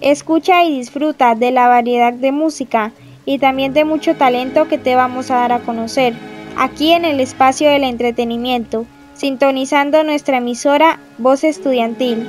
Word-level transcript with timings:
Escucha 0.00 0.64
y 0.64 0.78
disfruta 0.78 1.34
de 1.34 1.50
la 1.50 1.68
variedad 1.68 2.14
de 2.14 2.32
música 2.32 2.92
y 3.26 3.38
también 3.38 3.74
de 3.74 3.84
mucho 3.84 4.16
talento 4.16 4.66
que 4.66 4.78
te 4.78 4.94
vamos 4.94 5.30
a 5.30 5.36
dar 5.36 5.52
a 5.52 5.60
conocer 5.60 6.14
aquí 6.56 6.92
en 6.92 7.04
el 7.04 7.20
espacio 7.20 7.68
del 7.68 7.84
entretenimiento, 7.84 8.86
sintonizando 9.14 10.02
nuestra 10.02 10.38
emisora 10.38 11.00
Voz 11.18 11.44
Estudiantil. 11.44 12.26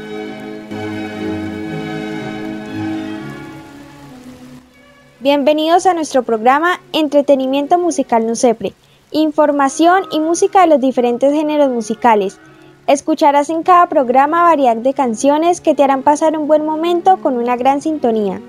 Bienvenidos 5.21 5.85
a 5.85 5.93
nuestro 5.93 6.23
programa 6.23 6.81
Entretenimiento 6.91 7.79
Musical 7.79 8.27
Nusepre, 8.27 8.73
información 9.11 10.03
y 10.11 10.19
música 10.19 10.61
de 10.61 10.67
los 10.67 10.81
diferentes 10.81 11.31
géneros 11.31 11.69
musicales. 11.69 12.37
Escucharás 12.91 13.49
en 13.49 13.63
cada 13.63 13.87
programa 13.87 14.43
variedad 14.43 14.75
de 14.75 14.93
canciones 14.93 15.61
que 15.61 15.73
te 15.73 15.81
harán 15.81 16.03
pasar 16.03 16.37
un 16.37 16.45
buen 16.49 16.65
momento 16.65 17.21
con 17.21 17.37
una 17.37 17.55
gran 17.55 17.81
sintonía. 17.81 18.41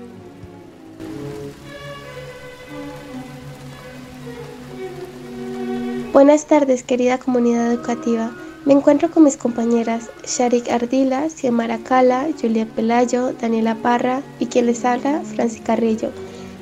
Buenas 6.11 6.45
tardes, 6.45 6.83
querida 6.83 7.19
comunidad 7.19 7.71
educativa. 7.71 8.31
Me 8.65 8.73
encuentro 8.73 9.09
con 9.09 9.23
mis 9.23 9.37
compañeras 9.37 10.09
Sharik 10.27 10.69
Ardila, 10.69 11.29
Xiomara 11.29 11.77
Cala, 11.77 12.27
Julia 12.37 12.65
Pelayo, 12.65 13.31
Daniela 13.39 13.75
Parra 13.75 14.23
y 14.39 14.47
quien 14.47 14.65
les 14.65 14.83
habla, 14.83 15.21
Francis 15.21 15.61
Carrillo. 15.61 16.09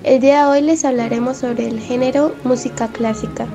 El 0.03 0.19
día 0.19 0.45
de 0.45 0.51
hoy 0.51 0.61
les 0.61 0.85
hablaremos 0.85 1.37
sobre 1.37 1.67
el 1.67 1.79
género 1.79 2.35
música 2.43 2.89
clásica. 2.89 3.47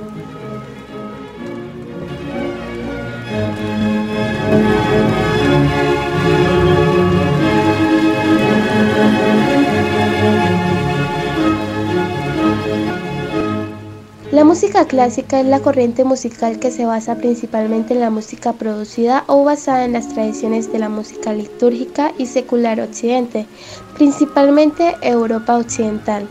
La 14.37 14.45
música 14.45 14.84
clásica 14.84 15.40
es 15.40 15.46
la 15.46 15.60
corriente 15.60 16.04
musical 16.04 16.59
que 16.59 16.70
se 16.70 16.84
basa 16.84 17.15
principalmente 17.15 17.95
en 17.95 18.01
la 18.01 18.10
música 18.10 18.52
producida 18.52 19.24
o 19.29 19.45
basada 19.45 19.87
en 19.87 19.95
las 19.95 20.10
tradiciones 20.10 20.70
de 20.70 20.79
la 20.79 20.90
música 20.90 21.32
litúrgica 21.32 22.12
y 22.18 22.26
secular 22.26 22.79
occidente, 22.82 23.46
principalmente 23.95 24.95
Europa 25.01 25.57
occidental. 25.57 26.29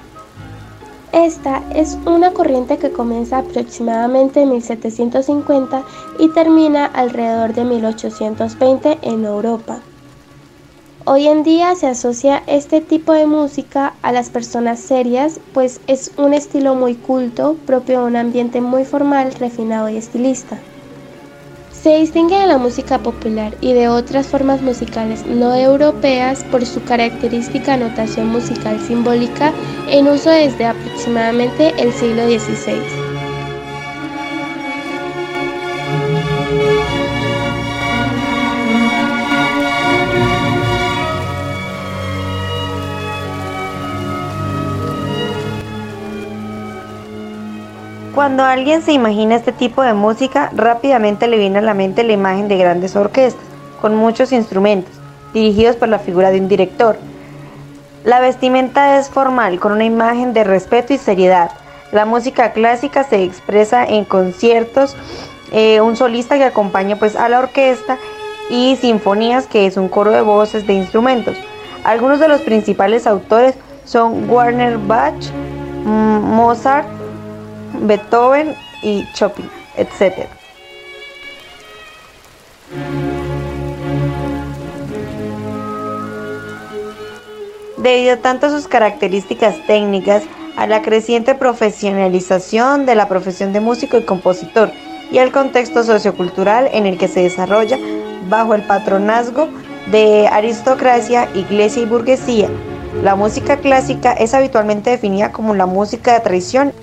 Esta 1.14 1.64
es 1.74 1.98
una 2.06 2.30
corriente 2.30 2.78
que 2.78 2.92
comienza 2.92 3.40
aproximadamente 3.40 4.44
en 4.44 4.52
1750 4.52 5.84
y 6.20 6.30
termina 6.30 6.86
alrededor 6.86 7.56
de 7.56 7.64
1820 7.64 9.00
en 9.02 9.26
Europa. 9.26 9.80
Hoy 11.08 11.28
en 11.28 11.44
día 11.44 11.76
se 11.76 11.86
asocia 11.86 12.42
este 12.48 12.82
tipo 12.82 13.14
de 13.14 13.28
música 13.28 13.94
a 14.02 14.12
las 14.12 14.32
personas 14.32 14.80
serias, 14.80 15.40
pues 15.54 15.80
es 15.86 16.12
un 16.18 16.34
estilo 16.34 16.74
muy 16.74 16.96
culto, 16.96 17.58
propio 17.68 18.00
de 18.02 18.08
un 18.08 18.16
ambiente 18.16 18.60
muy 18.60 18.86
formal, 18.86 19.32
refinado 19.36 19.88
y 19.88 19.98
estilista. 19.98 20.58
Se 21.72 21.98
distingue 21.98 22.40
de 22.40 22.48
la 22.48 22.58
música 22.58 22.98
popular 22.98 23.56
y 23.62 23.74
de 23.74 23.88
otras 23.88 24.26
formas 24.26 24.64
musicales 24.64 25.24
no 25.28 25.54
europeas 25.54 26.44
por 26.46 26.66
su 26.66 26.84
característica 26.84 27.78
notación 27.78 28.30
musical 28.30 28.80
simbólica 28.80 29.54
en 29.88 30.08
uso 30.08 30.32
desde 30.32 30.66
aproximadamente 30.66 31.72
el 31.78 31.94
siglo 31.94 32.26
XVI. 32.26 33.05
Cuando 48.16 48.46
alguien 48.46 48.82
se 48.82 48.94
imagina 48.94 49.36
este 49.36 49.52
tipo 49.52 49.84
de 49.84 49.94
música, 49.94 50.50
rápidamente 50.56 51.28
le 51.28 51.38
viene 51.38 51.60
a 51.60 51.62
la 51.62 51.74
mente 51.74 52.02
la 52.02 52.14
imagen 52.14 52.48
de 52.48 52.58
grandes 52.58 52.96
orquestas, 52.96 53.44
con 53.82 53.94
muchos 53.94 54.32
instrumentos, 54.32 54.94
dirigidos 55.34 55.76
por 55.76 55.90
la 55.90 56.00
figura 56.00 56.32
de 56.32 56.40
un 56.40 56.48
director. 56.48 56.98
La 58.06 58.22
vestimenta 58.22 58.98
es 58.98 59.10
formal, 59.10 59.60
con 59.60 59.74
una 59.74 59.84
imagen 59.84 60.32
de 60.32 60.46
respeto 60.46 60.94
y 60.94 60.98
seriedad. 60.98 61.52
La 61.92 62.06
música 62.06 62.54
clásica 62.54 63.04
se 63.04 63.22
expresa 63.22 63.84
en 63.84 64.06
conciertos, 64.06 64.96
eh, 65.52 65.82
un 65.82 65.98
solista 65.98 66.38
que 66.38 66.46
acompaña 66.46 66.96
pues 66.96 67.18
a 67.18 67.28
la 67.28 67.40
orquesta 67.40 67.98
y 68.50 68.78
sinfonías 68.78 69.46
que 69.46 69.66
es 69.66 69.76
un 69.76 69.90
coro 69.90 70.12
de 70.12 70.22
voces 70.22 70.66
de 70.66 70.74
instrumentos. 70.74 71.36
Algunos 71.84 72.22
de 72.22 72.30
los 72.30 72.40
principales 72.40 73.08
autores 73.08 73.56
son 73.84 74.30
Warner 74.30 74.78
Bach, 74.78 75.22
Mozart, 75.84 76.95
Beethoven 77.82 78.56
y 78.82 79.06
Chopin, 79.14 79.50
etc. 79.78 80.28
Debido 87.78 88.18
tanto 88.18 88.48
a 88.48 88.50
sus 88.50 88.68
características 88.68 89.56
técnicas, 89.68 90.24
a 90.58 90.68
la 90.68 90.82
creciente 90.82 91.36
profesionalización 91.36 92.86
de 92.86 92.96
la 92.96 93.08
profesión 93.08 93.54
de 93.54 93.60
músico 93.60 93.98
y 93.98 94.06
compositor 94.06 94.72
y 95.12 95.20
al 95.20 95.32
contexto 95.32 95.84
sociocultural 95.84 96.70
en 96.72 96.86
el 96.86 96.98
que 96.98 97.08
se 97.08 97.22
desarrolla 97.22 97.78
bajo 98.30 98.56
el 98.56 98.64
patronazgo 98.64 99.50
de 99.92 100.28
aristocracia, 100.28 101.30
iglesia 101.36 101.84
y 101.84 101.86
burguesía, 101.86 102.50
la 103.04 103.16
música 103.16 103.58
clásica 103.58 104.14
es 104.14 104.34
habitualmente 104.34 104.90
definida 104.90 105.32
como 105.32 105.54
la 105.54 105.66
música 105.66 106.14
de 106.14 106.22
tradición 106.22 106.74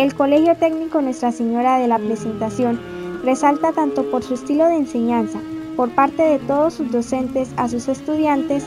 El 0.00 0.14
Colegio 0.14 0.56
Técnico 0.56 1.02
Nuestra 1.02 1.30
Señora 1.30 1.76
de 1.76 1.86
la 1.86 1.98
Presentación 1.98 2.80
resalta 3.22 3.70
tanto 3.72 4.10
por 4.10 4.22
su 4.22 4.32
estilo 4.32 4.64
de 4.64 4.76
enseñanza, 4.76 5.38
por 5.76 5.90
parte 5.90 6.22
de 6.22 6.38
todos 6.38 6.72
sus 6.72 6.90
docentes 6.90 7.50
a 7.58 7.68
sus 7.68 7.86
estudiantes, 7.86 8.64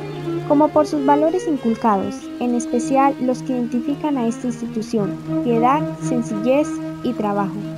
como 0.47 0.67
por 0.67 0.85
sus 0.85 1.03
valores 1.07 1.47
inculcados, 1.47 2.13
en 2.39 2.53
especial 2.53 3.16
los 3.19 3.41
que 3.41 3.53
identifican 3.53 4.16
a 4.16 4.27
esta 4.27 4.45
institución, 4.45 5.17
piedad, 5.43 5.81
sencillez 6.03 6.67
y 7.03 7.13
trabajo. 7.13 7.72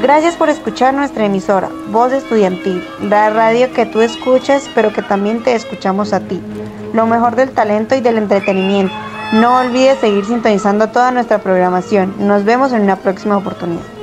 Gracias 0.00 0.36
por 0.36 0.50
escuchar 0.50 0.92
nuestra 0.92 1.24
emisora, 1.24 1.70
Voz 1.90 2.12
Estudiantil, 2.12 2.86
la 3.02 3.30
radio 3.30 3.72
que 3.72 3.86
tú 3.86 4.02
escuchas, 4.02 4.68
pero 4.74 4.92
que 4.92 5.00
también 5.00 5.42
te 5.42 5.54
escuchamos 5.54 6.12
a 6.12 6.20
ti. 6.20 6.38
Lo 6.92 7.06
mejor 7.06 7.34
del 7.34 7.50
talento 7.50 7.94
y 7.94 8.02
del 8.02 8.18
entretenimiento. 8.18 8.94
No 9.32 9.58
olvides 9.58 9.98
seguir 9.98 10.26
sintonizando 10.26 10.88
toda 10.88 11.10
nuestra 11.12 11.38
programación. 11.38 12.14
Nos 12.18 12.44
vemos 12.44 12.72
en 12.72 12.82
una 12.82 12.96
próxima 12.96 13.38
oportunidad. 13.38 13.95